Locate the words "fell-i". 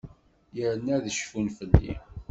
1.57-1.93